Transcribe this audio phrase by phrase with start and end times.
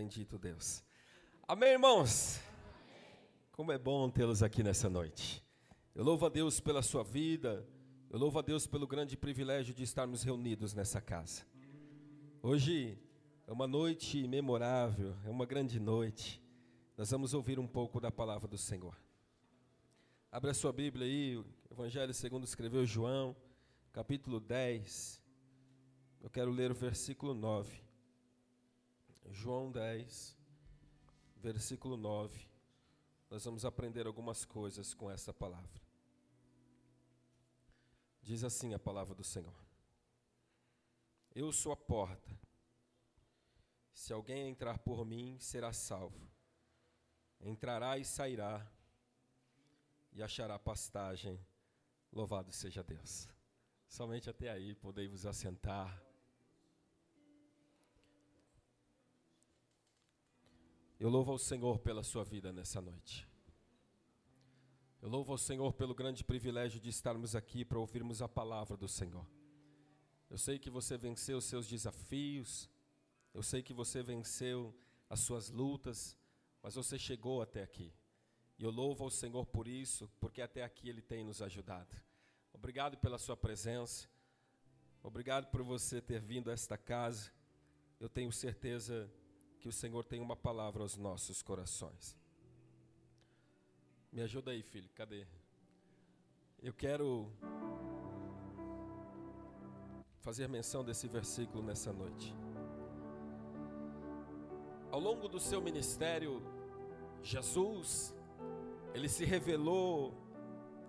[0.00, 0.82] Bendito Deus.
[1.46, 2.40] Amém, irmãos?
[3.52, 5.44] Como é bom tê-los aqui nessa noite.
[5.94, 7.68] Eu louvo a Deus pela sua vida,
[8.08, 11.42] eu louvo a Deus pelo grande privilégio de estarmos reunidos nessa casa.
[12.42, 12.98] Hoje
[13.46, 16.42] é uma noite memorável, é uma grande noite.
[16.96, 18.96] Nós vamos ouvir um pouco da palavra do Senhor.
[20.32, 23.36] Abra sua Bíblia aí, o Evangelho segundo escreveu João,
[23.92, 25.22] capítulo 10.
[26.22, 27.89] Eu quero ler o versículo 9.
[29.32, 30.36] João 10,
[31.36, 32.48] versículo 9.
[33.30, 35.80] Nós vamos aprender algumas coisas com essa palavra.
[38.20, 39.54] Diz assim a palavra do Senhor:
[41.34, 42.38] Eu sou a porta.
[43.92, 46.28] Se alguém entrar por mim, será salvo.
[47.40, 48.68] Entrará e sairá
[50.12, 51.38] e achará pastagem.
[52.12, 53.28] Louvado seja Deus.
[53.86, 56.09] Somente até aí podei vos assentar.
[61.00, 63.26] Eu louvo ao Senhor pela sua vida nessa noite.
[65.00, 68.86] Eu louvo ao Senhor pelo grande privilégio de estarmos aqui para ouvirmos a palavra do
[68.86, 69.26] Senhor.
[70.28, 72.68] Eu sei que você venceu os seus desafios,
[73.32, 74.78] eu sei que você venceu
[75.08, 76.18] as suas lutas,
[76.62, 77.94] mas você chegou até aqui.
[78.58, 81.96] E eu louvo ao Senhor por isso, porque até aqui Ele tem nos ajudado.
[82.52, 84.06] Obrigado pela sua presença,
[85.02, 87.32] obrigado por você ter vindo a esta casa.
[87.98, 89.10] Eu tenho certeza
[89.60, 92.16] que o Senhor tem uma palavra aos nossos corações.
[94.10, 95.26] Me ajuda aí, filho, cadê?
[96.62, 97.30] Eu quero
[100.20, 102.34] fazer menção desse versículo nessa noite.
[104.90, 106.42] Ao longo do seu ministério,
[107.22, 108.14] Jesus,
[108.94, 110.14] ele se revelou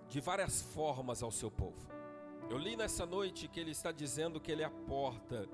[0.08, 1.92] de várias formas ao seu povo.
[2.50, 5.48] Eu li nessa noite que ele está dizendo que ele é a porta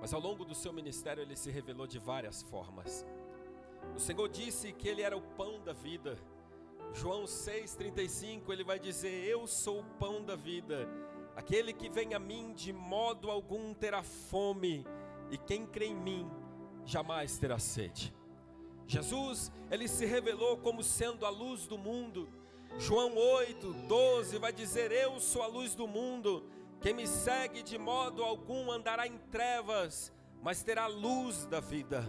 [0.00, 3.06] mas ao longo do seu ministério ele se revelou de várias formas.
[3.94, 6.18] O Senhor disse que ele era o pão da vida.
[6.92, 10.88] João 6,35 ele vai dizer: Eu sou o pão da vida.
[11.34, 14.86] Aquele que vem a mim de modo algum terá fome,
[15.30, 16.30] e quem crê em mim
[16.84, 18.14] jamais terá sede.
[18.86, 22.28] Jesus, ele se revelou como sendo a luz do mundo.
[22.78, 26.44] João 8, 12 vai dizer: Eu sou a luz do mundo.
[26.82, 30.12] Quem me segue de modo algum andará em trevas,
[30.42, 32.04] mas terá luz da vida.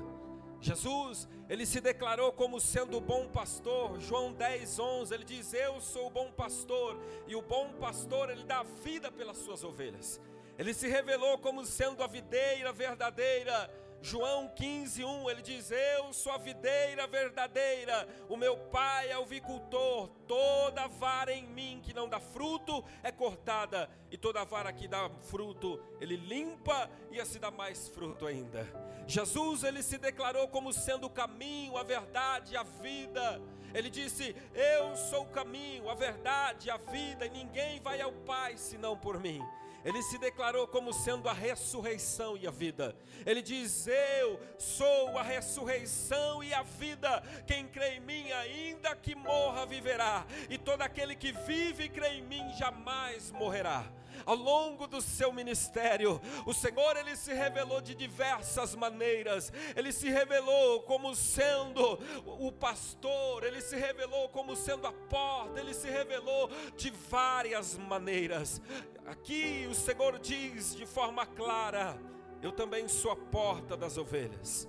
[0.60, 4.00] Jesus, ele se declarou como sendo o bom pastor.
[4.00, 8.46] João 10, 11, ele diz: Eu sou o bom pastor, e o bom pastor, ele
[8.46, 10.20] dá vida pelas suas ovelhas.
[10.58, 13.70] Ele se revelou como sendo a videira verdadeira.
[14.04, 19.26] João 15, 1, ele diz: Eu sou a videira verdadeira, o meu pai é o
[19.26, 24.90] vicultor, toda vara em mim que não dá fruto é cortada, e toda vara que
[24.90, 28.68] dá fruto, ele limpa e assim dá mais fruto ainda.
[29.08, 33.42] Jesus, ele se declarou como sendo o caminho, a verdade, a vida.
[33.74, 38.58] Ele disse: Eu sou o caminho, a verdade, a vida, e ninguém vai ao Pai
[38.58, 39.42] senão por mim.
[39.84, 42.96] Ele se declarou como sendo a ressurreição e a vida.
[43.26, 47.22] Ele diz: Eu sou a ressurreição e a vida.
[47.46, 50.26] Quem crê em mim, ainda que morra, viverá.
[50.50, 53.86] E todo aquele que vive e crê em mim jamais morrerá
[54.26, 59.52] ao longo do seu ministério, o Senhor ele se revelou de diversas maneiras.
[59.76, 65.74] Ele se revelou como sendo o pastor, ele se revelou como sendo a porta, ele
[65.74, 68.62] se revelou de várias maneiras.
[69.06, 72.00] Aqui o Senhor diz de forma clara:
[72.42, 74.68] Eu também sou a porta das ovelhas.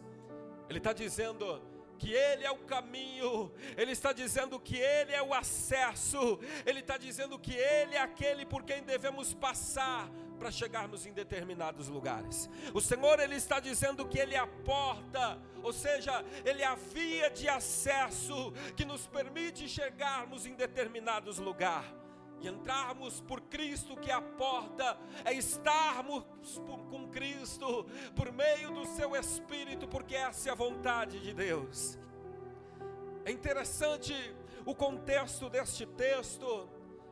[0.68, 1.62] Ele está dizendo
[1.98, 6.96] que Ele é o caminho, Ele está dizendo que Ele é o acesso, Ele está
[6.96, 12.50] dizendo que Ele é aquele por quem devemos passar para chegarmos em determinados lugares.
[12.74, 16.74] O Senhor Ele está dizendo que Ele é a porta, ou seja, Ele é a
[16.74, 22.03] via de acesso que nos permite chegarmos em determinados lugares
[22.48, 26.24] entrarmos por Cristo, que é a porta, é estarmos
[26.66, 31.98] por, com Cristo por meio do seu Espírito, porque essa é a vontade de Deus.
[33.24, 34.14] É interessante
[34.66, 36.68] o contexto deste texto,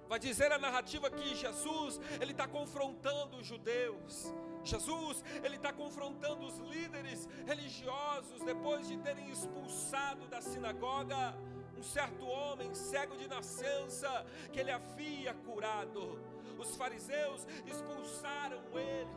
[0.09, 4.33] vai dizer a narrativa que Jesus, ele está confrontando os judeus.
[4.65, 11.35] Jesus, ele está confrontando os líderes religiosos depois de terem expulsado da sinagoga
[11.83, 16.17] um certo homem cego de nascença que ele havia curado.
[16.57, 19.11] Os fariseus expulsaram ele.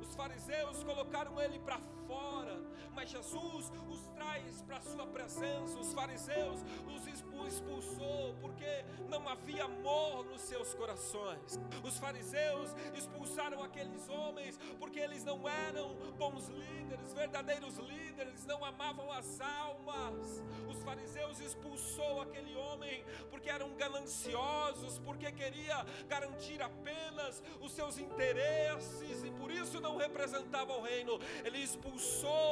[0.00, 2.58] Os fariseus colocaram ele para fora,
[2.94, 5.78] mas Jesus os traz para a sua presença.
[5.78, 6.60] Os fariseus
[6.94, 7.06] os
[7.46, 11.58] expulsou porque não havia amor nos seus corações.
[11.82, 19.10] Os fariseus expulsaram aqueles homens porque eles não eram bons líderes, verdadeiros líderes não amavam
[19.12, 20.42] as almas.
[20.68, 29.22] Os fariseus expulsou aquele homem porque eram gananciosos, porque queria garantir apenas os seus interesses
[29.24, 31.18] e por isso não representava o reino.
[31.44, 31.95] Ele expulsou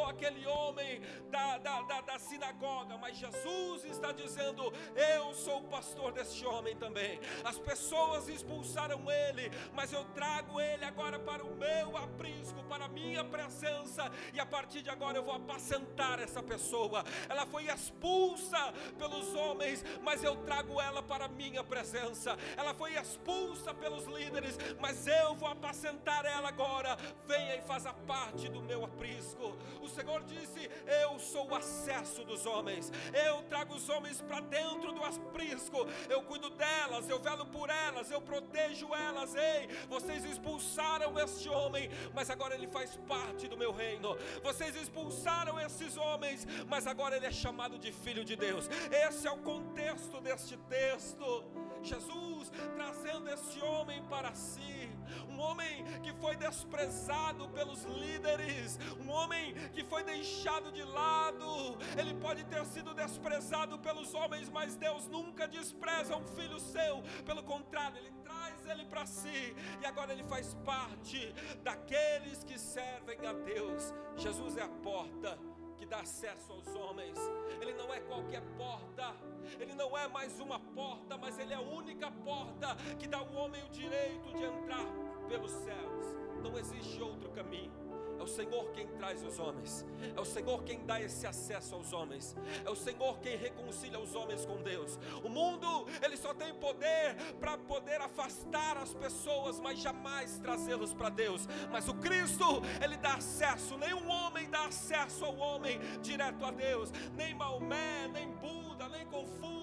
[0.08, 1.00] aquele homem
[1.31, 6.76] da, da, da, da sinagoga, mas Jesus está dizendo: Eu sou o pastor deste homem
[6.76, 7.20] também.
[7.44, 12.88] As pessoas expulsaram ele, mas eu trago ele agora para o meu aprisco, para a
[12.88, 17.05] minha presença, e a partir de agora eu vou apacentar essa pessoa.
[17.29, 22.37] Ela foi expulsa pelos homens, mas eu trago ela para a minha presença.
[22.56, 26.96] Ela foi expulsa pelos líderes, mas eu vou apacentar ela agora.
[27.26, 29.33] Venha e faça parte do meu aprisco.
[29.81, 30.70] O Senhor disse:
[31.02, 32.90] Eu sou o acesso dos homens.
[33.26, 35.86] Eu trago os homens para dentro do aprisco.
[36.08, 39.34] Eu cuido delas, eu velo por elas, eu protejo elas.
[39.34, 44.16] Ei, vocês expulsaram este homem, mas agora ele faz parte do meu reino.
[44.42, 48.69] Vocês expulsaram esses homens, mas agora ele é chamado de filho de Deus.
[48.90, 51.44] Esse é o contexto deste texto.
[51.82, 54.88] Jesus trazendo esse homem para si,
[55.29, 61.79] um homem que foi desprezado pelos líderes, um homem que foi deixado de lado.
[61.99, 67.43] Ele pode ter sido desprezado pelos homens, mas Deus nunca despreza um filho seu, pelo
[67.43, 73.33] contrário, ele traz ele para si e agora ele faz parte daqueles que servem a
[73.33, 73.93] Deus.
[74.17, 75.39] Jesus é a porta
[75.76, 77.19] que dá acesso aos homens.
[77.61, 79.15] Ele não é qualquer porta,
[79.59, 83.32] ele não é mais uma porta, mas ele é a única porta que dá ao
[83.35, 84.87] homem o direito de entrar
[85.29, 86.06] pelos céus.
[86.43, 87.83] Não existe outro caminho.
[88.19, 89.84] É o Senhor quem traz os homens.
[90.16, 92.37] É o Senhor quem dá esse acesso aos homens.
[92.64, 94.99] É o Senhor quem reconcilia os homens com Deus.
[95.22, 101.08] O mundo, ele só tem poder para poder afastar as pessoas, mas jamais trazê-los para
[101.08, 101.46] Deus.
[101.70, 103.76] Mas o Cristo, ele dá acesso.
[103.78, 106.90] Nenhum homem dá acesso ao homem direto a Deus.
[107.14, 109.54] Nem Maomé, nem Buda, nem Confúcio,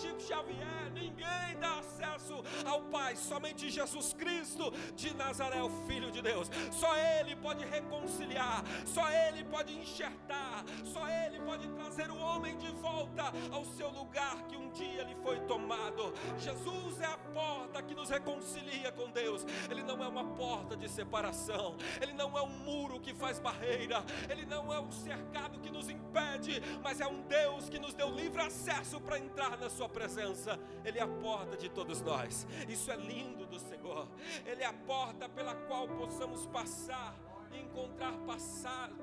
[0.00, 0.90] Chico Xavier.
[0.92, 3.16] Ninguém dá acesso ao Pai.
[3.16, 6.50] Somente Jesus Cristo de Nazaré, o Filho de Deus.
[6.72, 12.70] Só Ele pode reconciliar só Ele pode enxertar, só Ele pode trazer o homem de
[12.72, 16.12] volta ao seu lugar que um dia lhe foi tomado.
[16.38, 20.88] Jesus é a porta que nos reconcilia com Deus, Ele não é uma porta de
[20.88, 25.70] separação, Ele não é um muro que faz barreira, Ele não é um cercado que
[25.70, 29.87] nos impede, mas é um Deus que nos deu livre acesso para entrar na Sua
[29.88, 30.58] presença.
[30.84, 34.08] Ele é a porta de todos nós, isso é lindo do Senhor,
[34.46, 37.14] Ele é a porta pela qual possamos passar
[37.56, 38.12] encontrar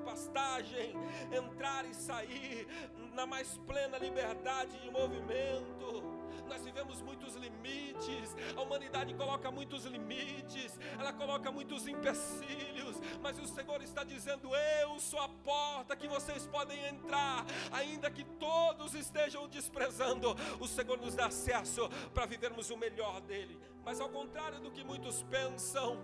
[0.04, 0.94] pastagem,
[1.32, 2.66] entrar e sair
[3.12, 6.15] na mais plena liberdade de movimento.
[6.48, 13.46] Nós vivemos muitos limites, a humanidade coloca muitos limites, ela coloca muitos empecilhos, mas o
[13.46, 19.48] Senhor está dizendo: Eu sou a porta que vocês podem entrar, ainda que todos estejam
[19.48, 20.36] desprezando.
[20.60, 24.84] O Senhor nos dá acesso para vivermos o melhor dele, mas ao contrário do que
[24.84, 25.98] muitos pensam,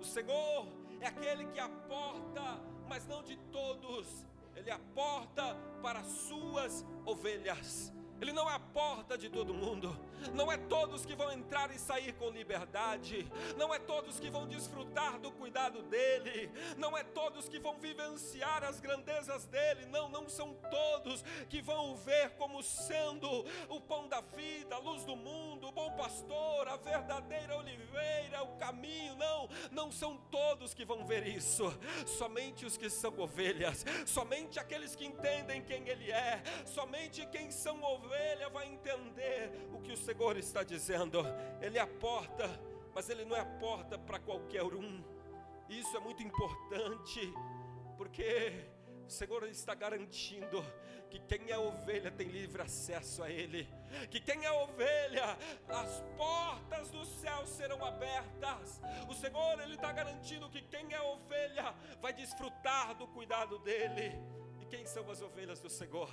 [0.00, 0.68] o Senhor
[1.00, 7.92] é aquele que aporta, mas não de todos, ele aporta para suas ovelhas.
[8.20, 9.96] Ele não é a porta de todo mundo.
[10.34, 13.26] Não é todos que vão entrar e sair com liberdade.
[13.56, 16.50] Não é todos que vão desfrutar do cuidado dele.
[16.76, 19.86] Não é todos que vão vivenciar as grandezas dele.
[19.86, 23.28] Não, não são todos que vão o ver como sendo
[23.68, 28.56] o pão da vida, a luz do mundo, o bom pastor, a verdadeira oliveira, o
[28.56, 29.16] caminho.
[29.16, 31.64] Não, não são todos que vão ver isso.
[32.06, 33.84] Somente os que são ovelhas.
[34.06, 36.42] Somente aqueles que entendem quem ele é.
[36.64, 41.18] Somente quem são ovelha vai entender o que o Senhor está dizendo.
[41.60, 42.48] Ele é a porta,
[42.94, 45.02] mas ele não é a porta para qualquer um.
[45.68, 47.32] Isso é muito importante,
[47.96, 48.52] porque
[49.04, 50.64] o Senhor está garantindo
[51.10, 53.68] que quem é ovelha tem livre acesso a Ele,
[54.10, 55.36] que quem é ovelha,
[55.68, 58.80] as portas do céu serão abertas.
[59.08, 64.12] O Senhor, Ele está garantindo que quem é ovelha vai desfrutar do cuidado dEle.
[64.60, 66.08] E quem são as ovelhas do Senhor?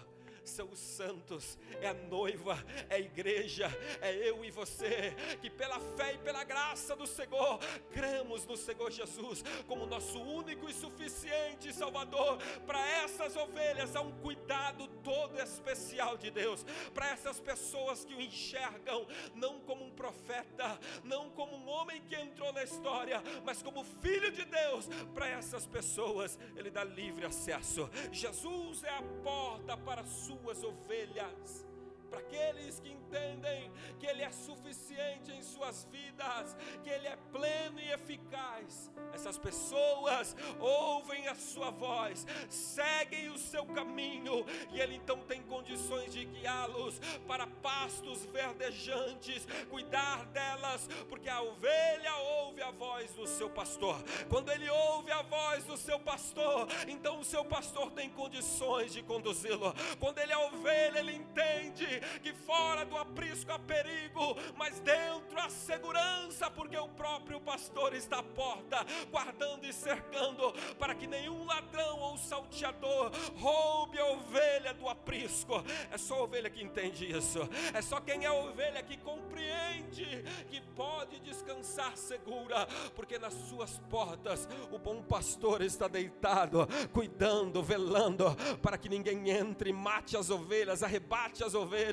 [0.49, 3.67] São os santos, é a noiva, é a igreja,
[4.01, 7.59] é eu e você, que pela fé e pela graça do Senhor,
[7.91, 12.37] cremos no Senhor Jesus como nosso único e suficiente Salvador.
[12.65, 18.21] Para essas ovelhas há um cuidado todo especial de Deus, para essas pessoas que o
[18.21, 23.83] enxergam não como um profeta, não como um homem que entrou na história, mas como
[23.83, 27.89] filho de Deus, para essas pessoas ele dá livre acesso.
[28.11, 31.65] Jesus é a porta para a sua suas ovelhas.
[32.13, 37.79] Para aqueles que entendem que Ele é suficiente em suas vidas, que Ele é pleno
[37.79, 38.91] e eficaz.
[39.11, 46.13] Essas pessoas ouvem a Sua voz, seguem o seu caminho, e Ele então tem condições
[46.13, 53.49] de guiá-los para pastos verdejantes, cuidar delas, porque a ovelha ouve a voz do seu
[53.49, 53.97] pastor.
[54.29, 59.01] Quando ele ouve a voz do seu pastor, então o seu pastor tem condições de
[59.01, 59.73] conduzi-lo.
[59.99, 65.49] Quando ele é ovelha, ele entende que fora do aprisco há perigo, mas dentro há
[65.49, 71.99] segurança, porque o próprio pastor está à porta, guardando e cercando, para que nenhum ladrão
[71.99, 75.63] ou salteador roube a ovelha do aprisco.
[75.91, 77.39] É só a ovelha que entende isso,
[77.73, 84.47] é só quem é ovelha que compreende que pode descansar segura, porque nas suas portas
[84.71, 91.43] o bom pastor está deitado, cuidando, velando, para que ninguém entre, mate as ovelhas, arrebate
[91.43, 91.92] as ovelhas.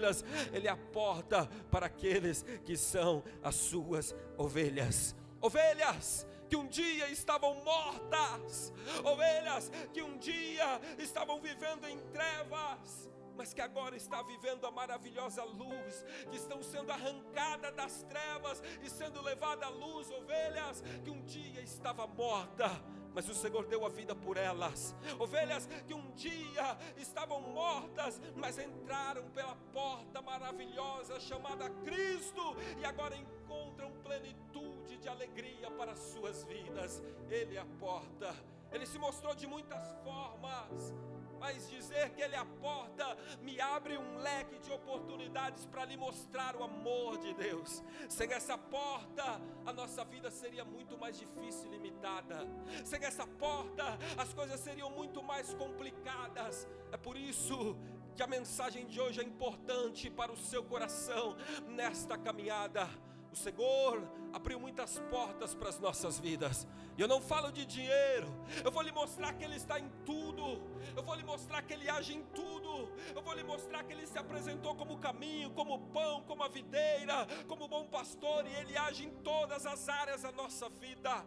[0.52, 5.14] Ele é a porta para aqueles que são as suas ovelhas.
[5.40, 8.72] Ovelhas que um dia estavam mortas,
[9.04, 15.44] ovelhas que um dia estavam vivendo em trevas, mas que agora está vivendo a maravilhosa
[15.44, 21.22] luz, que estão sendo arrancadas das trevas e sendo levada à luz, ovelhas que um
[21.22, 22.68] dia estava morta,
[23.14, 24.94] mas o Senhor deu a vida por elas.
[25.18, 33.16] Ovelhas que um dia estavam mortas, mas entraram pela porta maravilhosa chamada Cristo e agora
[33.16, 37.02] encontram plenitude de alegria para as suas vidas.
[37.28, 38.34] Ele é a porta.
[38.72, 40.94] Ele se mostrou de muitas formas
[41.40, 45.96] mas dizer que Ele é a porta me abre um leque de oportunidades para lhe
[45.96, 47.82] mostrar o amor de Deus.
[48.08, 52.46] Sem essa porta, a nossa vida seria muito mais difícil e limitada.
[52.84, 56.68] Sem essa porta, as coisas seriam muito mais complicadas.
[56.92, 57.76] É por isso
[58.14, 62.88] que a mensagem de hoje é importante para o seu coração nesta caminhada.
[63.32, 66.66] O Senhor abriu muitas portas para as nossas vidas.
[66.98, 68.26] E eu não falo de dinheiro.
[68.64, 70.60] Eu vou lhe mostrar que Ele está em tudo.
[70.96, 72.92] Eu vou lhe mostrar que Ele age em tudo.
[73.14, 77.26] Eu vou lhe mostrar que Ele se apresentou como caminho, como pão, como a videira,
[77.46, 78.46] como bom pastor.
[78.46, 81.24] E Ele age em todas as áreas da nossa vida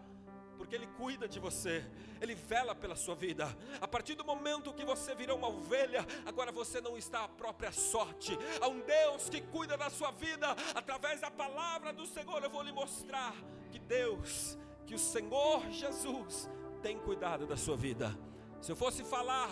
[0.58, 1.86] porque Ele cuida de você,
[2.22, 3.46] Ele vela pela sua vida.
[3.82, 7.72] A partir do momento que você virou uma ovelha, agora você não está à própria
[7.72, 8.38] sorte.
[8.62, 12.44] Há um Deus que cuida da sua vida através da palavra do Senhor.
[12.44, 13.36] Eu vou lhe mostrar
[13.72, 16.50] que Deus, que o Senhor Jesus
[16.82, 18.18] tem cuidado da sua vida.
[18.62, 19.50] Se eu fosse falar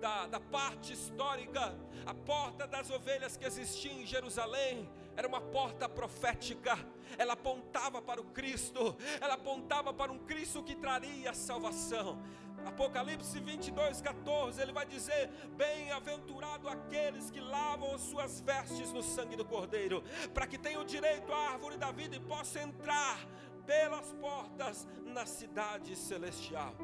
[0.00, 5.88] da, da parte histórica, a porta das ovelhas que existia em Jerusalém, era uma porta
[5.88, 6.78] profética,
[7.18, 12.22] ela apontava para o Cristo, ela apontava para um Cristo que traria salvação.
[12.64, 19.36] Apocalipse 22, 14, ele vai dizer: Bem-aventurado aqueles que lavam as suas vestes no sangue
[19.36, 20.02] do Cordeiro,
[20.32, 23.18] para que tenham direito à árvore da vida e possam entrar
[23.66, 26.74] pelas portas na cidade celestial.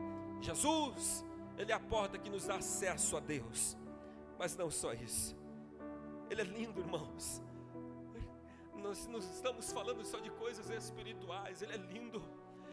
[0.40, 1.24] Jesus,
[1.56, 3.76] Ele é a porta que nos dá acesso a Deus,
[4.38, 5.36] mas não só isso,
[6.28, 7.47] Ele é lindo, irmãos
[8.88, 12.22] nós não estamos falando só de coisas espirituais, Ele é lindo.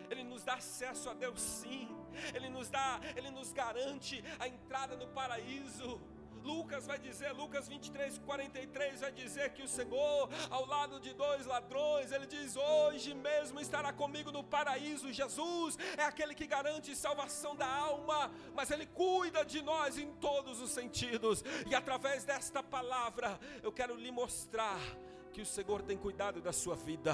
[0.10, 1.90] Ele nos dá acesso a Deus sim.
[2.34, 6.00] Ele nos dá, ele nos garante a entrada no paraíso.
[6.42, 11.46] Lucas vai dizer, Lucas 23, 43 vai dizer que o Senhor, ao lado de dois
[11.48, 15.12] ladrões, ele diz: Hoje mesmo estará comigo no paraíso.
[15.12, 20.62] Jesus é aquele que garante salvação da alma, mas ele cuida de nós em todos
[20.62, 21.44] os sentidos.
[21.70, 24.80] E através desta palavra, eu quero lhe mostrar
[25.36, 27.14] que o Senhor tem cuidado da sua vida.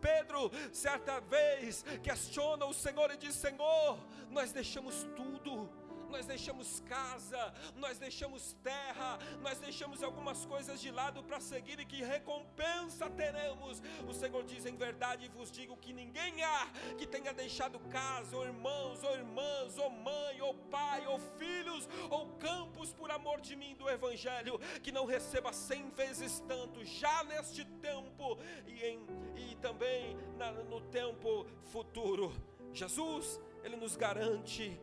[0.00, 3.98] Pedro, certa vez, questiona o Senhor e diz: Senhor,
[4.30, 5.68] nós deixamos tudo
[6.10, 11.84] nós deixamos casa, nós deixamos terra, nós deixamos algumas coisas de lado para seguir e
[11.84, 13.80] que recompensa teremos.
[14.08, 16.66] O Senhor diz: em verdade vos digo que ninguém há
[16.98, 22.26] que tenha deixado casa, ou irmãos, ou irmãs, ou mãe, ou pai, ou filhos, ou
[22.34, 27.64] campos por amor de mim do Evangelho, que não receba cem vezes tanto, já neste
[27.64, 32.32] tempo e, em, e também na, no tempo futuro.
[32.72, 34.78] Jesus, Ele nos garante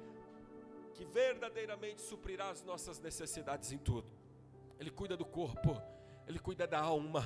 [0.98, 4.12] que verdadeiramente suprirá as nossas necessidades em tudo.
[4.80, 5.80] Ele cuida do corpo,
[6.26, 7.24] ele cuida da alma,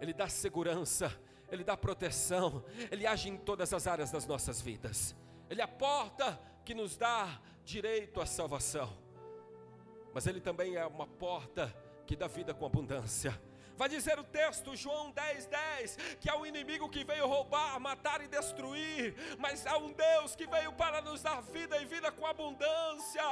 [0.00, 1.14] ele dá segurança,
[1.50, 5.14] ele dá proteção, ele age em todas as áreas das nossas vidas.
[5.50, 8.96] Ele é a porta que nos dá direito à salvação.
[10.14, 11.74] Mas ele também é uma porta
[12.06, 13.38] que dá vida com abundância.
[13.80, 18.22] Vai dizer o texto, João 10, 10, que há um inimigo que veio roubar, matar
[18.22, 22.26] e destruir, mas há um Deus que veio para nos dar vida e vida com
[22.26, 23.22] abundância.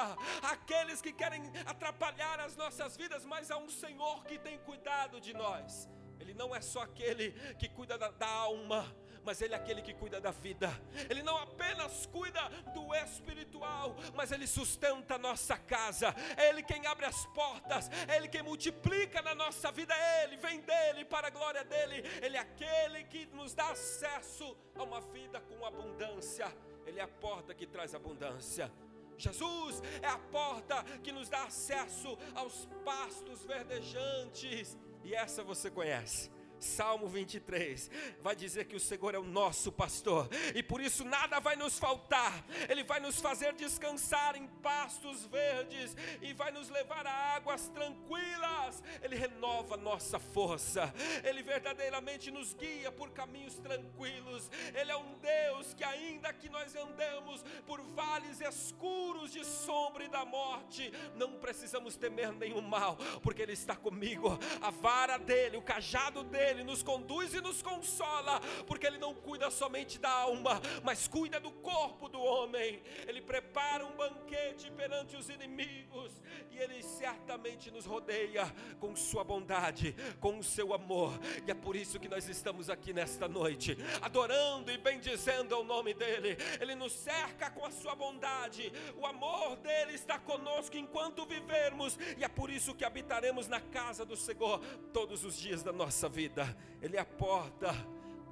[0.40, 5.34] Aqueles que querem atrapalhar as nossas vidas, mas há um Senhor que tem cuidado de
[5.34, 5.86] nós.
[6.18, 8.90] Ele não é só aquele que cuida da, da alma,
[9.28, 10.70] mas Ele é aquele que cuida da vida.
[11.10, 12.40] Ele não apenas cuida
[12.72, 16.14] do espiritual, mas Ele sustenta a nossa casa.
[16.34, 19.94] É Ele quem abre as portas, é Ele quem multiplica na nossa vida.
[19.94, 22.02] É Ele, vem dele para a glória dele.
[22.22, 26.50] Ele é aquele que nos dá acesso a uma vida com abundância.
[26.86, 28.72] Ele é a porta que traz abundância.
[29.18, 34.74] Jesus é a porta que nos dá acesso aos pastos verdejantes.
[35.04, 36.37] E essa você conhece.
[36.64, 41.40] Salmo 23 vai dizer que o Senhor é o nosso pastor e por isso nada
[41.40, 42.44] vai nos faltar.
[42.68, 48.82] Ele vai nos fazer descansar em pastos verdes e vai nos levar a águas tranquilas.
[49.02, 50.92] Ele renova nossa força.
[51.24, 54.50] Ele verdadeiramente nos guia por caminhos tranquilos.
[54.74, 60.08] Ele é um Deus que ainda que nós andemos por vales escuros de sombra e
[60.08, 64.38] da morte, não precisamos temer nenhum mal, porque ele está comigo.
[64.60, 69.14] A vara dele, o cajado dele ele nos conduz e nos consola, porque Ele não
[69.14, 72.82] cuida somente da alma, mas cuida do corpo do homem.
[73.06, 76.12] Ele prepara um banquete perante os inimigos,
[76.50, 81.12] e Ele certamente nos rodeia com Sua bondade, com o Seu amor,
[81.46, 85.94] e é por isso que nós estamos aqui nesta noite, adorando e bendizendo ao nome
[85.94, 86.36] dEle.
[86.60, 92.24] Ele nos cerca com a Sua bondade, o amor dEle está conosco enquanto vivermos, e
[92.24, 94.60] é por isso que habitaremos na casa do Senhor
[94.92, 97.74] todos os dias da nossa vida vida, Ele é a porta,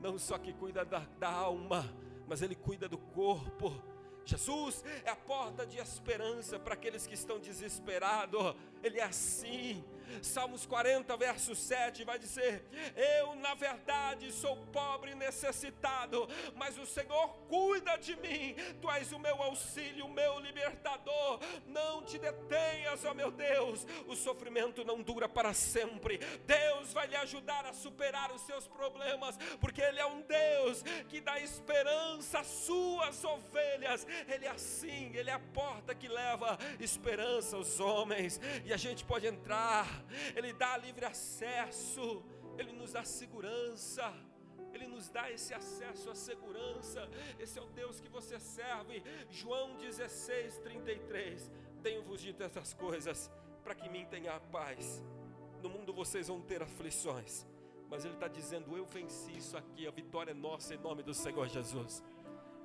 [0.01, 1.85] não só que cuida da, da alma,
[2.29, 3.83] mas Ele cuida do corpo.
[4.25, 8.55] Jesus é a porta de esperança para aqueles que estão desesperados.
[8.83, 9.85] Ele é assim.
[10.23, 16.87] Salmos 40, verso 7 vai dizer: Eu, na verdade, sou pobre e necessitado, mas o
[16.87, 18.55] Senhor cuida de mim.
[18.81, 21.41] Tu és o meu auxílio, o meu libertador.
[21.67, 23.87] Não te detenhas, ó meu Deus.
[24.07, 26.19] O sofrimento não dura para sempre.
[26.47, 31.21] Deus vai lhe ajudar a superar os seus problemas, porque Ele é um Deus que
[31.21, 34.07] dá esperança às suas ovelhas.
[34.29, 39.05] Ele é assim, Ele é a porta que leva esperança aos homens, e a gente
[39.05, 39.96] pode entrar
[40.35, 42.25] ele dá livre acesso,
[42.59, 44.13] Ele nos dá segurança.
[44.73, 47.09] Ele nos dá esse acesso à segurança.
[47.39, 49.03] Esse é o Deus que você serve.
[49.31, 51.51] João 16, 33.
[51.83, 53.31] Tenho-vos dito essas coisas
[53.65, 55.03] para que mim tenha paz.
[55.63, 57.47] No mundo vocês vão ter aflições.
[57.89, 59.87] Mas Ele está dizendo: Eu venci isso aqui.
[59.87, 62.03] A vitória é nossa em nome do Senhor Jesus.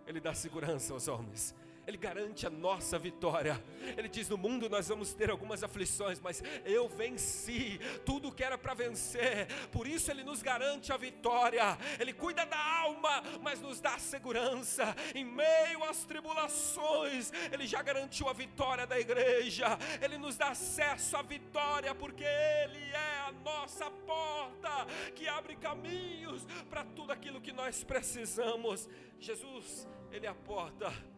[0.05, 1.55] Ele dá segurança aos homens.
[1.87, 3.61] Ele garante a nossa vitória.
[3.97, 8.57] Ele diz: No mundo nós vamos ter algumas aflições, mas eu venci tudo que era
[8.57, 9.47] para vencer.
[9.71, 11.77] Por isso Ele nos garante a vitória.
[11.99, 14.95] Ele cuida da alma, mas nos dá segurança.
[15.15, 19.77] Em meio às tribulações, Ele já garantiu a vitória da igreja.
[20.01, 26.45] Ele nos dá acesso à vitória, porque Ele é a nossa porta que abre caminhos
[26.69, 28.87] para tudo aquilo que nós precisamos.
[29.19, 31.10] Jesus, Ele é a porta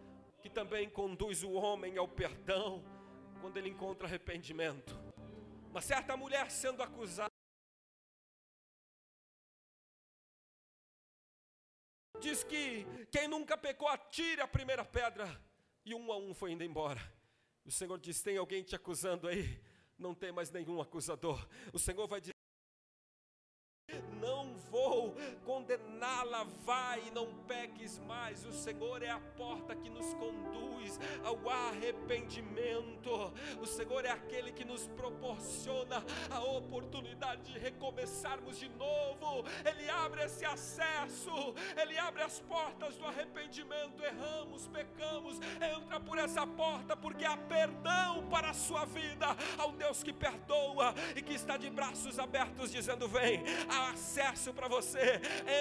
[0.43, 2.83] que também conduz o homem ao perdão
[3.39, 4.93] quando ele encontra arrependimento.
[5.69, 7.31] Uma certa mulher sendo acusada.
[12.19, 15.41] Diz que quem nunca pecou, atire a primeira pedra.
[15.85, 17.01] E um a um foi indo embora.
[17.63, 19.61] O Senhor diz: Tem alguém te acusando aí?
[19.97, 21.47] Não tem mais nenhum acusador.
[21.71, 22.32] O Senhor vai dizer
[25.45, 28.45] condená-la, vai e não peques mais.
[28.45, 33.33] O Senhor é a porta que nos conduz ao arrependimento.
[33.61, 39.45] O Senhor é aquele que nos proporciona a oportunidade de recomeçarmos de novo.
[39.65, 44.03] Ele abre esse acesso, ele abre as portas do arrependimento.
[44.03, 49.27] Erramos, pecamos, entra por essa porta porque há perdão para a sua vida.
[49.67, 54.67] Um Deus que perdoa e que está de braços abertos dizendo: Vem, há acesso para
[54.67, 55.02] você.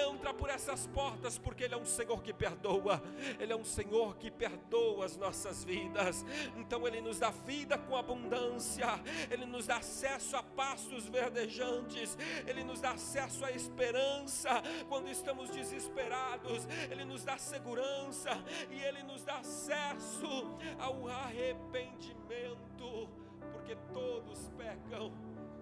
[0.09, 3.01] Entra por essas portas, porque Ele é um Senhor que perdoa.
[3.39, 6.25] Ele é um Senhor que perdoa as nossas vidas.
[6.55, 8.87] Então Ele nos dá vida com abundância.
[9.29, 12.17] Ele nos dá acesso a pastos verdejantes.
[12.45, 16.67] Ele nos dá acesso à esperança quando estamos desesperados.
[16.89, 18.31] Ele nos dá segurança
[18.69, 23.09] e Ele nos dá acesso ao arrependimento,
[23.51, 25.11] porque todos pecam,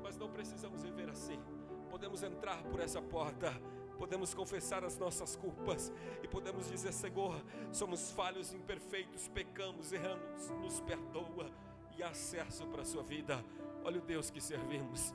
[0.02, 1.40] mas não precisamos viver assim
[1.92, 3.52] podemos entrar por essa porta,
[3.98, 5.92] podemos confessar as nossas culpas
[6.24, 11.52] e podemos dizer: Senhor, somos falhos, imperfeitos, pecamos, erramos, nos perdoa
[11.98, 13.44] e acesso para a sua vida.
[13.84, 15.14] Olha o Deus que servimos.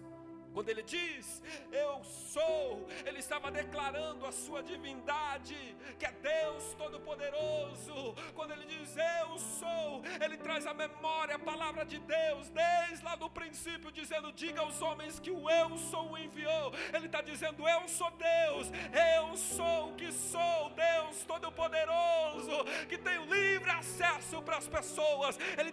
[0.56, 5.54] Quando ele diz, Eu sou, ele estava declarando a sua divindade,
[5.98, 8.14] que é Deus Todo-Poderoso.
[8.34, 13.16] Quando ele diz, Eu sou, ele traz a memória, a palavra de Deus, desde lá
[13.16, 16.72] do princípio, dizendo: Diga aos homens que o Eu sou o enviou.
[16.90, 18.70] Ele está dizendo: Eu sou Deus,
[19.18, 25.38] eu sou o que sou, Deus Todo-Poderoso, que tem livre acesso para as pessoas.
[25.58, 25.70] Ele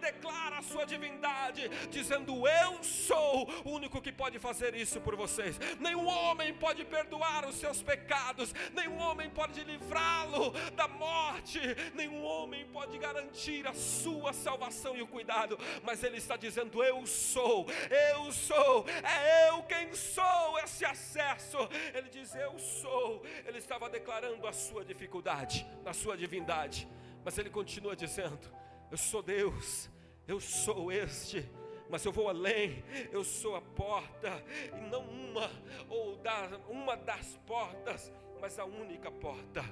[0.63, 5.60] sua divindade, dizendo: Eu sou o único que pode fazer isso por vocês.
[5.80, 11.60] Nenhum homem pode perdoar os seus pecados, nenhum homem pode livrá-lo da morte,
[11.93, 17.06] nenhum homem pode garantir a sua salvação e o cuidado, mas ele está dizendo: Eu
[17.06, 17.67] sou,
[18.13, 21.58] eu sou, é eu quem sou esse acesso.
[21.93, 23.23] Ele diz: Eu sou.
[23.45, 26.88] Ele estava declarando a sua dificuldade, na sua divindade,
[27.23, 28.52] mas ele continua dizendo:
[28.91, 29.89] Eu sou Deus,
[30.27, 31.49] eu sou este
[31.93, 34.43] mas eu vou além, eu sou a porta,
[34.75, 35.47] e não uma
[35.88, 39.63] ou da, uma das portas, mas a única porta.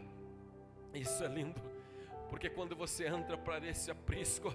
[0.93, 1.59] Isso é lindo,
[2.29, 4.53] porque quando você entra para esse aprisco,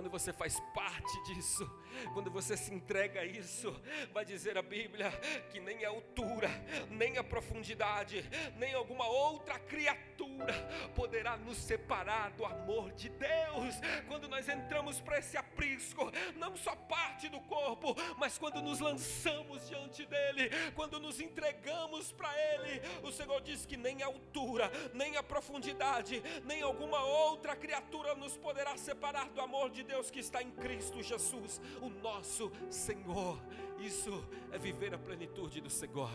[0.00, 1.70] quando você faz parte disso,
[2.14, 3.70] quando você se entrega a isso,
[4.14, 5.10] vai dizer a Bíblia
[5.50, 6.48] que nem a altura,
[6.88, 8.24] nem a profundidade,
[8.56, 10.54] nem alguma outra criatura
[10.94, 13.74] poderá nos separar do amor de Deus.
[14.08, 19.68] Quando nós entramos para esse aprisco, não só parte do corpo, mas quando nos lançamos
[19.68, 25.18] diante dele, quando nos entregamos para ele, o Senhor diz que nem a altura, nem
[25.18, 30.20] a profundidade, nem alguma outra criatura nos poderá separar do amor de de Deus que
[30.20, 33.36] está em Cristo Jesus, o nosso Senhor.
[33.80, 36.10] Isso é viver a plenitude do Senhor.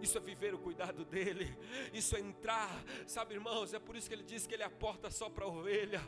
[0.00, 1.58] Isso é viver o cuidado dele.
[1.92, 3.74] Isso é entrar, sabe, irmãos?
[3.74, 6.00] É por isso que ele diz que ele é a porta só para a ovelha,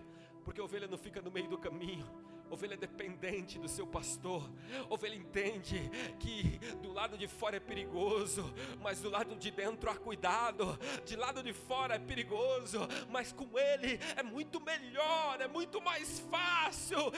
[0.44, 2.06] porque a ovelha não fica no meio do caminho
[2.50, 4.50] Ovelha dependente do seu pastor.
[4.88, 9.96] Ovelha entende que do lado de fora é perigoso, mas do lado de dentro há
[9.96, 10.78] cuidado.
[11.04, 12.80] De lado de fora é perigoso,
[13.10, 17.12] mas com ele é muito melhor, é muito mais fácil.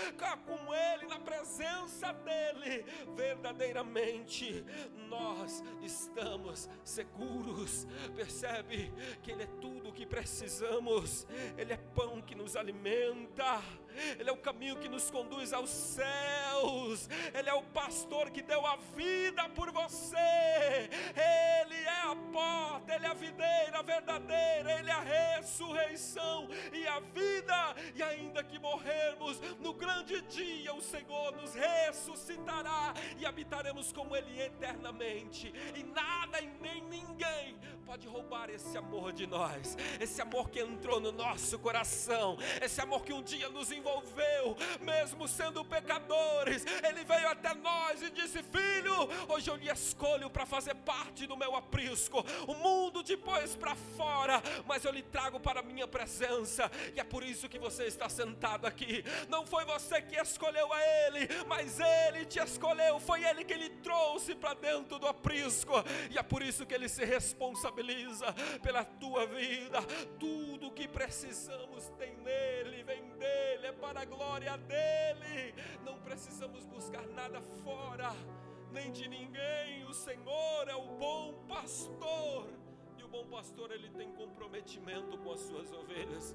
[0.46, 4.64] Com ele, na presença dele, verdadeiramente
[5.08, 7.86] nós estamos seguros.
[8.14, 11.26] Percebe que ele é tudo o que precisamos.
[11.56, 13.60] Ele é pão que nos alimenta.
[14.18, 18.66] Ele é o caminho que nos conduz aos céus, Ele é o pastor que deu
[18.66, 20.16] a vida por você,
[21.14, 27.00] Ele é a porta, Ele é a videira verdadeira, Ele é a ressurreição e a
[27.00, 34.14] vida, e ainda que morrermos, no grande dia o Senhor nos ressuscitará e habitaremos com
[34.14, 40.48] Ele eternamente, e nada e nem ninguém pode roubar esse amor de nós, esse amor
[40.48, 46.64] que entrou no nosso coração, esse amor que um dia nos envolveu, mesmo sendo pecadores,
[46.86, 51.36] Ele veio até nós e disse: Filho, hoje eu lhe escolho para fazer parte do
[51.36, 56.70] meu aprisco, o mundo depois para fora, mas eu lhe trago para a minha presença,
[56.94, 59.02] e é por isso que você está sentado aqui.
[59.28, 63.70] Não foi você que escolheu a Ele, mas Ele te escolheu, foi Ele que lhe
[63.70, 65.72] trouxe para dentro do aprisco,
[66.10, 69.80] e é por isso que Ele se responsabiliza pela tua vida.
[70.18, 75.54] Tudo que precisamos tem nele, vem dele, é para a glória dele.
[75.84, 78.10] Não precisamos buscar nada fora,
[78.72, 79.84] nem de ninguém.
[79.84, 82.48] O Senhor é o bom pastor.
[82.98, 86.34] E o bom pastor, ele tem comprometimento com as suas ovelhas.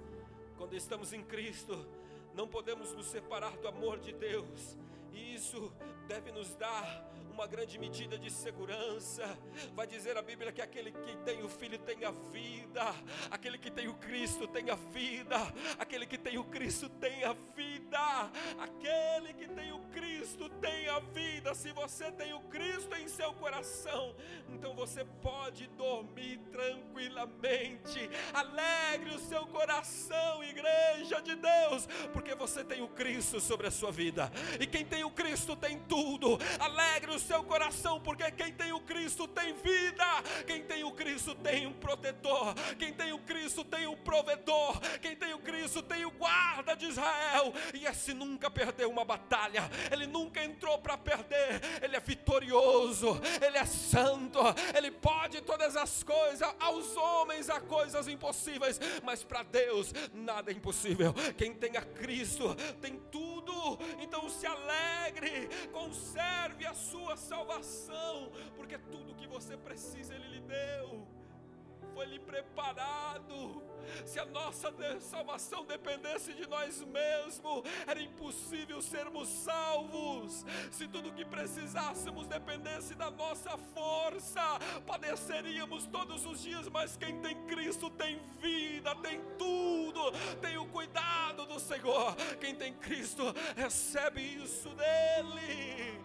[0.57, 1.85] Quando estamos em Cristo,
[2.33, 4.77] não podemos nos separar do amor de Deus.
[5.11, 5.73] E isso
[6.07, 9.37] deve nos dar uma grande medida de segurança.
[9.73, 12.95] Vai dizer a Bíblia que aquele que tem o Filho tem a vida,
[13.29, 15.35] aquele que tem o Cristo tem a vida,
[15.77, 20.99] aquele que tem o Cristo tem a vida, aquele que tem o Cristo tem a
[20.99, 21.53] vida.
[21.53, 24.15] Se você tem o Cristo em seu coração,
[24.47, 28.09] então você pode dormir tranquilamente.
[28.33, 33.91] Alegre o seu coração, igreja de Deus, porque você tem o Cristo sobre a sua
[33.91, 34.31] vida.
[34.57, 36.37] E quem tem o Cristo tem tudo.
[36.59, 40.05] Alegre o seu coração, porque quem tem o Cristo tem vida,
[40.45, 45.15] quem tem o Cristo tem um protetor, quem tem o Cristo tem um provedor, quem
[45.15, 50.05] tem o Cristo tem o guarda de Israel, e esse nunca perdeu uma batalha, ele
[50.05, 54.39] nunca entrou para perder, ele é vitorioso, ele é santo,
[54.75, 60.53] ele pode todas as coisas, aos homens há coisas impossíveis, mas para Deus nada é
[60.53, 61.13] impossível.
[61.37, 63.34] Quem tem a Cristo tem tudo,
[63.99, 71.14] então se alegre, conserve a sua salvação, porque tudo que você precisa Ele lhe deu.
[71.95, 73.63] Foi lhe preparado.
[74.05, 80.45] Se a nossa salvação dependesse de nós mesmos, era impossível sermos salvos.
[80.71, 84.41] Se tudo que precisássemos dependesse da nossa força,
[84.85, 86.67] padeceríamos todos os dias.
[86.67, 92.13] Mas quem tem Cristo tem vida, tem tudo, tem o cuidado do Senhor.
[92.41, 93.23] Quem tem Cristo
[93.55, 96.03] recebe isso dele.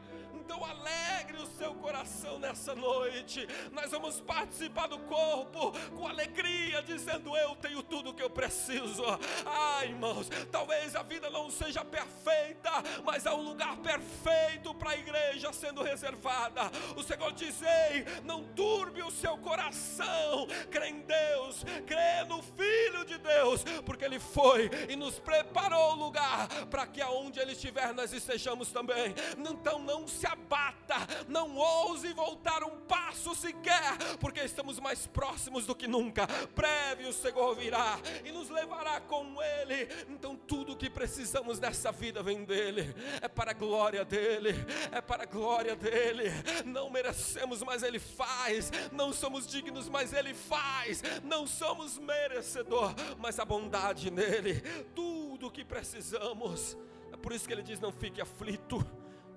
[0.50, 3.46] Então alegre o seu coração nessa noite.
[3.70, 9.04] Nós vamos participar do corpo com alegria, dizendo: Eu tenho tudo o que eu preciso.
[9.46, 12.68] Ah, irmãos, talvez a vida não seja perfeita,
[13.04, 16.62] mas há um lugar perfeito para a igreja sendo reservada.
[16.96, 20.48] O Senhor diz: Ei, não turbe o seu coração.
[20.68, 26.06] Crê em Deus, crê no Filho de Deus, porque Ele foi e nos preparou o
[26.06, 29.14] lugar para que aonde Ele estiver nós estejamos também.
[29.38, 30.96] Então não se abata,
[31.28, 36.26] não ouse voltar um passo sequer, porque estamos mais próximos do que nunca.
[36.56, 39.88] Breve o Senhor virá e nos levará com Ele.
[40.08, 44.54] Então tudo que precisamos nessa vida vem dele, é para a glória dele,
[44.90, 46.30] é para a glória dele.
[46.64, 48.70] Não merecemos, mas Ele faz.
[48.90, 51.02] Não somos dignos, mas Ele faz.
[51.22, 54.60] Não somos merecedor, mas a bondade nele.
[54.94, 56.76] Tudo que precisamos.
[57.12, 58.84] É por isso que ele diz: não fique aflito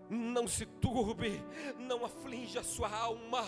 [0.09, 1.43] não se turbe,
[1.77, 3.45] não aflige a sua alma,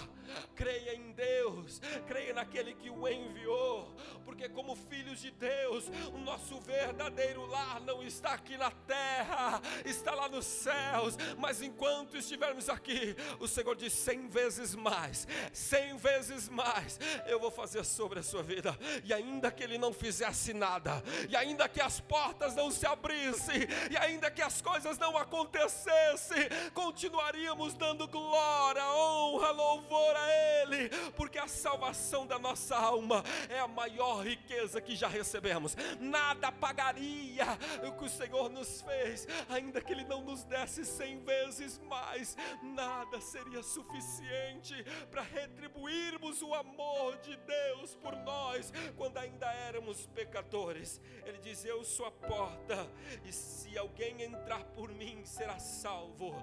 [0.56, 6.60] creia em Deus, creia naquele que o enviou, porque, como filhos de Deus, o nosso
[6.60, 13.16] verdadeiro lar não está aqui na terra, está lá nos céus, mas enquanto estivermos aqui,
[13.40, 18.42] o Senhor diz cem vezes mais, cem vezes mais, eu vou fazer sobre a sua
[18.42, 22.86] vida, e ainda que Ele não fizesse nada, e ainda que as portas não se
[22.88, 30.30] abrissem, e ainda que as coisas não acontecessem, continuaríamos dando glória, honra, louvor a
[30.62, 35.76] Ele, porque a salvação da nossa alma é a maior riqueza que já recebemos.
[36.00, 37.46] Nada pagaria
[37.88, 42.38] o que o Senhor nos fez, ainda que Ele não nos desse cem vezes mais,
[42.62, 44.76] nada seria suficiente
[45.10, 51.02] para retribuirmos o amor de Deus por nós, quando ainda éramos pecadores.
[51.26, 52.90] Ele diz: Eu sou a porta,
[53.24, 56.36] e se alguém entrar por mim, será salvo.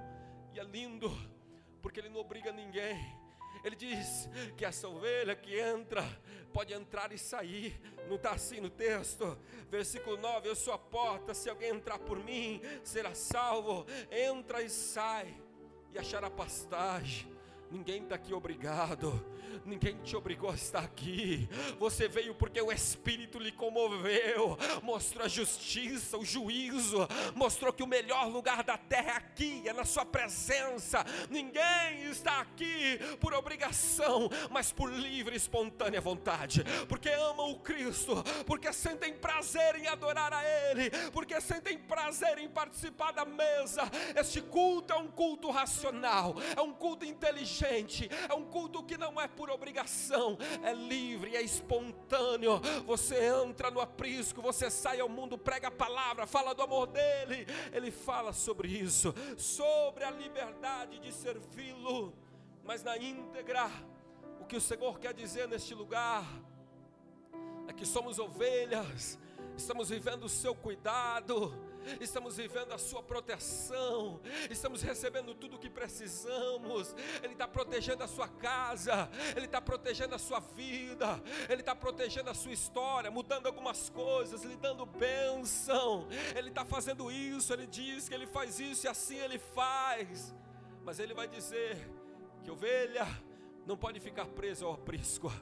[0.55, 1.11] E é lindo,
[1.81, 2.99] porque ele não obriga ninguém.
[3.65, 6.03] Ele diz que essa ovelha que entra,
[6.53, 7.81] pode entrar e sair.
[8.09, 9.39] Não está assim no texto.
[9.71, 13.87] Versículo 9: Eu sou a porta, se alguém entrar por mim, será salvo.
[14.11, 15.35] Entra e sai,
[15.93, 17.31] e achará pastagem.
[17.71, 19.32] Ninguém está aqui obrigado
[19.65, 21.49] ninguém te obrigou a estar aqui.
[21.79, 27.87] Você veio porque o Espírito lhe comoveu, mostrou a justiça, o juízo, mostrou que o
[27.87, 31.05] melhor lugar da terra é aqui, é na Sua presença.
[31.31, 38.23] Ninguém está aqui por obrigação, mas por livre e espontânea vontade, porque amam o Cristo,
[38.47, 43.83] porque sentem prazer em adorar a Ele, porque sentem prazer em participar da mesa.
[44.17, 49.21] Este culto é um culto racional, é um culto inteligente, é um culto que não
[49.21, 52.61] é por obrigação, é livre, é espontâneo.
[52.87, 57.47] Você entra no aprisco, você sai ao mundo, prega a palavra, fala do amor dele.
[57.73, 62.13] Ele fala sobre isso, sobre a liberdade de servi-lo,
[62.65, 63.71] mas na íntegra.
[64.41, 66.25] O que o Senhor quer dizer neste lugar
[67.69, 69.19] é que somos ovelhas,
[69.57, 75.71] estamos vivendo o seu cuidado estamos vivendo a Sua proteção, estamos recebendo tudo o que
[75.71, 76.95] precisamos.
[77.23, 82.31] Ele está protegendo a sua casa, Ele está protegendo a sua vida, Ele está protegendo
[82.31, 86.09] a sua história, mudando algumas coisas, lhe dando bênção.
[86.37, 90.35] Ele está fazendo isso, Ele diz que Ele faz isso e assim Ele faz.
[90.85, 91.77] Mas Ele vai dizer
[92.43, 93.07] que ovelha
[93.67, 95.33] não pode ficar presa ao aprisco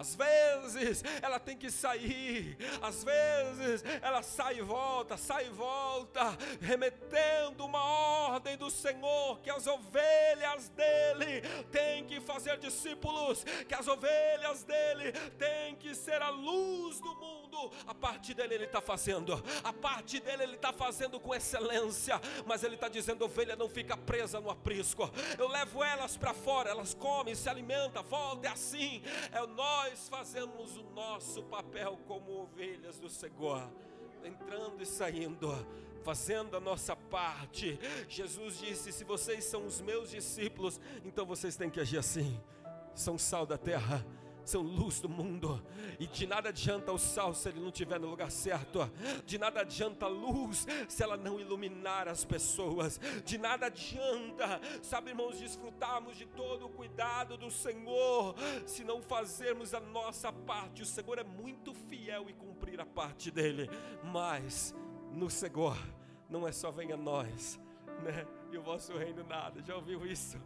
[0.00, 6.38] às vezes ela tem que sair, às vezes ela sai e volta, sai e volta,
[6.58, 7.84] remetendo uma
[8.30, 15.12] ordem do Senhor que as ovelhas dele têm que fazer discípulos, que as ovelhas dele
[15.38, 17.39] têm que ser a luz do mundo.
[17.86, 22.62] A parte dele ele está fazendo, a parte dele ele está fazendo com excelência, mas
[22.62, 26.94] ele está dizendo: ovelha não fica presa no aprisco, eu levo elas para fora, elas
[26.94, 33.08] comem, se alimentam, volta, é assim, é nós fazemos o nosso papel como ovelhas do
[33.08, 33.70] Senhor,
[34.24, 35.66] entrando e saindo,
[36.02, 37.78] fazendo a nossa parte.
[38.08, 42.40] Jesus disse: Se vocês são os meus discípulos, então vocês têm que agir assim.
[42.94, 44.04] São sal da terra,
[44.44, 45.62] são luz do mundo.
[45.98, 48.90] E de nada adianta o sal se ele não estiver no lugar certo.
[49.24, 53.00] De nada adianta a luz se ela não iluminar as pessoas.
[53.24, 58.34] De nada adianta, sabe, irmãos, desfrutarmos de todo o cuidado do Senhor
[58.66, 60.82] se não fazermos a nossa parte.
[60.82, 63.68] O Senhor é muito fiel em cumprir a parte dele.
[64.04, 64.74] Mas
[65.12, 65.76] no Senhor
[66.28, 67.58] não é só venha nós,
[68.02, 68.26] né?
[68.52, 69.62] E o vosso reino nada.
[69.62, 70.36] Já ouviu isso?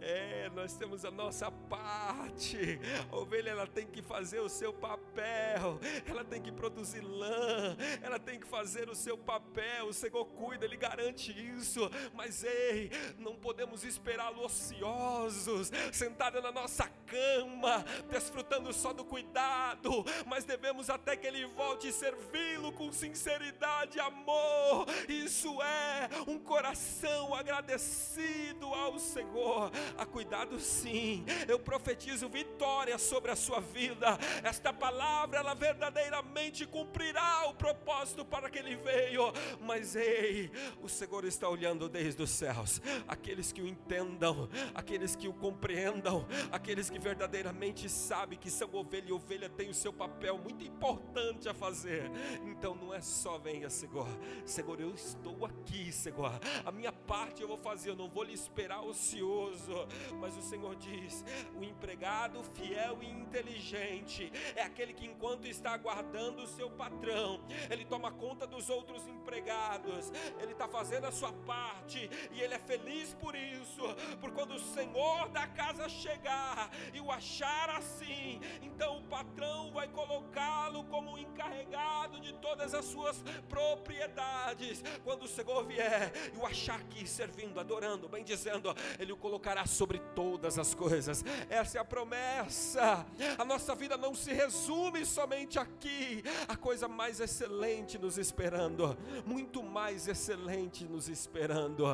[0.00, 2.80] É, nós temos a nossa parte.
[3.10, 8.18] A ovelha ela tem que fazer o seu papel, ela tem que produzir lã, ela
[8.18, 9.86] tem que fazer o seu papel.
[9.86, 11.88] O Senhor cuida, Ele garante isso.
[12.14, 20.44] Mas ei, não podemos esperá-lo ociosos, sentada na nossa cama, desfrutando só do cuidado, mas
[20.44, 24.86] devemos até que Ele volte servi-lo com sinceridade amor.
[25.08, 29.70] Isso é um coração agradecido agradecido ao Senhor.
[29.98, 31.24] A cuidado sim.
[31.46, 34.18] Eu profetizo vitória sobre a sua vida.
[34.42, 39.32] Esta palavra ela verdadeiramente cumprirá o propósito para que ele veio.
[39.60, 42.80] Mas ei, o Senhor está olhando desde os céus.
[43.06, 49.08] Aqueles que o entendam, aqueles que o compreendam, aqueles que verdadeiramente sabem que são ovelha
[49.08, 52.10] e ovelha tem o seu papel muito importante a fazer.
[52.46, 54.08] Então não é só venha, Senhor.
[54.46, 56.32] Senhor, eu estou aqui, Senhor.
[56.64, 59.86] A minha parte eu vou fazer, eu não vou lhe esperar ocioso.
[60.20, 61.24] Mas o Senhor diz:
[61.54, 67.84] o empregado fiel e inteligente é aquele que, enquanto está aguardando o seu patrão, ele
[67.84, 73.14] toma conta dos outros empregados, ele está fazendo a sua parte e ele é feliz
[73.14, 73.82] por isso,
[74.20, 79.88] por quando o Senhor da casa chegar e o achar assim, então o patrão vai
[79.88, 84.82] colocá-lo como encarregado de todas as suas propriedades.
[85.04, 89.64] Quando o Senhor vier e o achar aqui servindo servindo, adorando, bendizendo, Ele o colocará
[89.66, 91.24] sobre todas as coisas.
[91.48, 93.06] Essa é a promessa.
[93.38, 96.22] A nossa vida não se resume somente aqui.
[96.46, 101.84] A coisa mais excelente nos esperando, muito mais excelente nos esperando.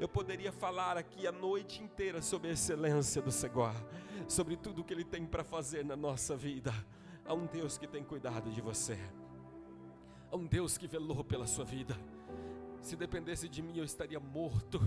[0.00, 3.74] Eu poderia falar aqui a noite inteira sobre a excelência do Senhor,
[4.26, 6.74] sobre tudo que Ele tem para fazer na nossa vida.
[7.24, 8.98] Há um Deus que tem cuidado de você.
[10.30, 11.96] Há um Deus que velou pela sua vida.
[12.80, 14.80] Se dependesse de mim, eu estaria morto.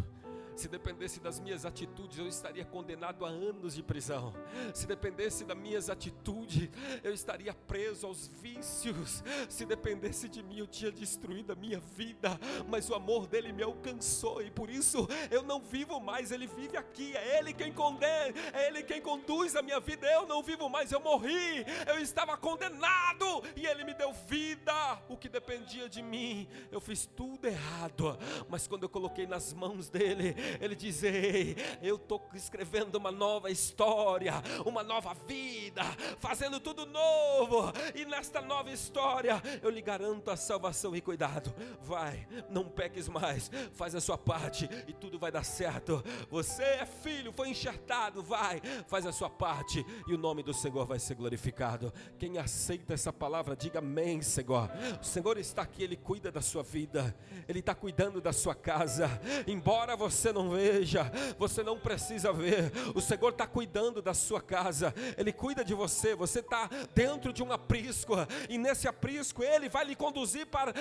[0.56, 4.34] Se dependesse das minhas atitudes, eu estaria condenado a anos de prisão.
[4.74, 6.70] Se dependesse das minhas atitudes,
[7.04, 9.24] eu estaria preso aos vícios.
[9.50, 12.40] Se dependesse de mim, eu tinha destruído a minha vida.
[12.68, 16.32] Mas o amor dele me alcançou e por isso eu não vivo mais.
[16.32, 17.16] Ele vive aqui.
[17.16, 20.08] É Ele quem condena, é Ele quem conduz a minha vida.
[20.08, 20.92] Eu não vivo mais.
[20.92, 21.66] Eu morri.
[21.88, 25.02] Eu estava condenado e Ele me deu vida.
[25.10, 28.18] O que dependia de mim, eu fiz tudo errado.
[28.50, 33.50] Mas quando eu coloquei nas mãos dele, ele diz: Ei, eu estou escrevendo uma nova
[33.50, 34.34] história,
[34.66, 35.84] uma nova vida,
[36.20, 41.54] fazendo tudo novo, e nesta nova história eu lhe garanto a salvação e cuidado.
[41.82, 46.04] Vai, não peques mais, faz a sua parte e tudo vai dar certo.
[46.30, 50.86] Você é filho, foi enxertado, vai, faz a sua parte e o nome do Senhor
[50.86, 51.94] vai ser glorificado.
[52.18, 54.70] Quem aceita essa palavra, diga amém, Senhor.
[55.02, 57.16] O Senhor está aqui, Ele cuida da sua vida,
[57.48, 59.10] Ele está cuidando da sua casa,
[59.48, 62.72] embora você não veja, você não precisa ver.
[62.96, 66.16] O Senhor está cuidando da sua casa, Ele cuida de você.
[66.16, 68.14] Você está dentro de um aprisco,
[68.50, 70.74] e nesse aprisco Ele vai lhe conduzir para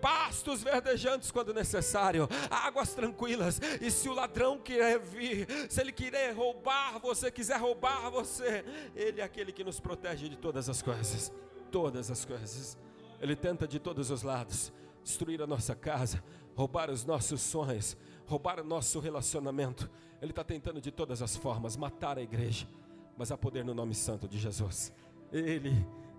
[0.00, 3.60] pastos verdejantes quando necessário, águas tranquilas.
[3.80, 9.20] E se o ladrão quiser vir, se ele quiser roubar você, quiser roubar você, Ele
[9.20, 11.32] é aquele que nos protege de todas as coisas.
[11.70, 12.78] Todas as coisas.
[13.20, 14.72] Ele tenta de todos os lados
[15.08, 16.22] destruir a nossa casa,
[16.54, 17.96] roubar os nossos sonhos,
[18.28, 19.90] roubar o nosso relacionamento.
[20.20, 22.68] Ele está tentando de todas as formas matar a igreja,
[23.16, 24.92] mas há poder no nome santo de Jesus.
[25.32, 25.72] Ele,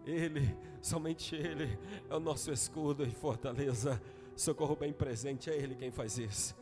[0.05, 1.77] Ele, somente Ele
[2.09, 4.01] é o nosso escudo e fortaleza.
[4.35, 6.55] Socorro bem presente, é Ele quem faz isso.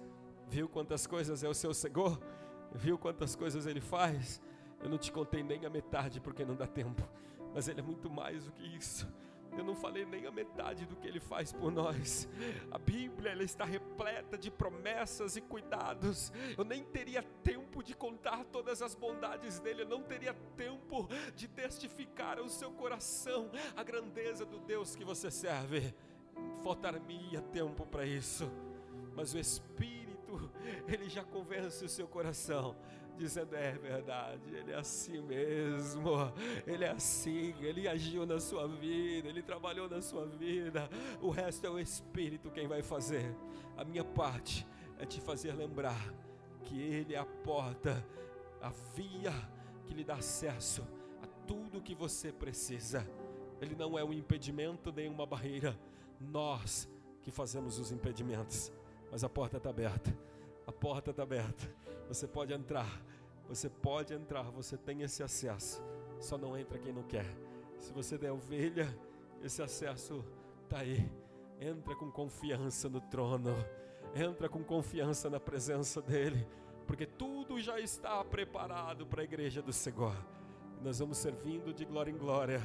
[0.49, 2.19] Viu quantas coisas é o seu Senhor?
[2.73, 4.41] Viu quantas coisas Ele faz?
[4.81, 7.07] Eu não te contei nem a metade porque não dá tempo,
[7.53, 9.07] mas Ele é muito mais do que isso.
[9.55, 12.27] Eu não falei nem a metade do que Ele faz por nós.
[12.71, 16.31] A Bíblia ela está repleta de promessas e cuidados.
[16.57, 19.83] Eu nem teria tempo de contar todas as bondades dele.
[19.83, 25.29] Eu não teria tempo de testificar ao seu coração a grandeza do Deus que você
[25.29, 25.93] serve.
[26.63, 28.49] Faltar-me tempo para isso.
[29.15, 29.96] Mas o Espírito,
[30.87, 32.75] ele já convence o seu coração
[33.17, 36.11] dizendo: é verdade, Ele é assim mesmo,
[36.65, 40.87] Ele é assim, Ele agiu na sua vida, Ele trabalhou na sua vida.
[41.21, 43.35] O resto é o Espírito quem vai fazer.
[43.75, 44.65] A minha parte
[44.99, 46.13] é te fazer lembrar
[46.63, 48.05] que Ele é a porta,
[48.61, 49.33] a via
[49.85, 50.87] que lhe dá acesso
[51.21, 53.07] a tudo o que você precisa.
[53.59, 55.77] Ele não é um impedimento nem uma barreira.
[56.19, 56.87] Nós
[57.21, 58.71] que fazemos os impedimentos.
[59.11, 60.26] Mas a porta está aberta.
[60.67, 61.73] A porta está aberta.
[62.09, 63.01] Você pode entrar.
[63.47, 64.43] Você pode entrar.
[64.51, 65.81] Você tem esse acesso.
[66.19, 67.25] Só não entra quem não quer.
[67.79, 68.93] Se você der ovelha,
[69.41, 70.25] esse acesso
[70.63, 71.09] está aí.
[71.59, 73.55] Entra com confiança no trono.
[74.13, 76.45] Entra com confiança na presença dEle.
[76.85, 80.15] Porque tudo já está preparado para a igreja do Senhor.
[80.81, 82.61] Nós vamos servindo de glória em glória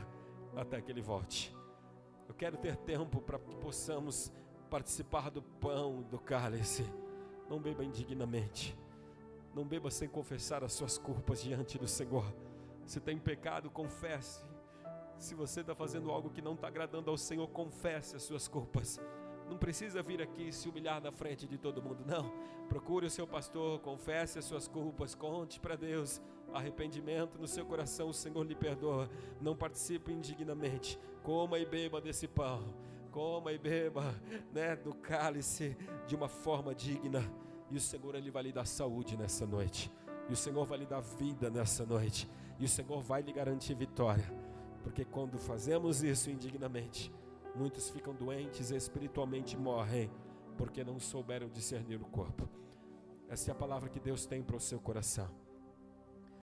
[0.57, 1.55] até que Ele volte.
[2.28, 4.32] Eu quero ter tempo para que possamos
[4.68, 6.84] participar do pão, do cálice.
[7.53, 8.74] Não beba indignamente.
[9.55, 12.24] Não beba sem confessar as suas culpas diante do Senhor.
[12.86, 14.42] Se tem pecado, confesse.
[15.18, 18.98] Se você está fazendo algo que não está agradando ao Senhor, confesse as suas culpas.
[19.50, 22.32] Não precisa vir aqui se humilhar na frente de todo mundo, não.
[22.70, 26.22] Procure o seu pastor, confesse as suas culpas, conte para Deus.
[26.55, 29.11] Arrependimento no seu coração, o Senhor lhe perdoa.
[29.42, 30.98] Não participe indignamente.
[31.22, 32.74] Coma e beba desse pão.
[33.12, 34.14] Coma e beba,
[34.52, 37.22] né, do cálice de uma forma digna.
[37.70, 39.92] E o Senhor ele vai lhe dar saúde nessa noite.
[40.28, 42.28] E o Senhor vai lhe dar vida nessa noite.
[42.58, 44.24] E o Senhor vai lhe garantir vitória.
[44.82, 47.12] Porque quando fazemos isso indignamente,
[47.54, 50.10] muitos ficam doentes e espiritualmente morrem,
[50.56, 52.48] porque não souberam discernir o corpo.
[53.28, 55.28] Essa é a palavra que Deus tem para o seu coração.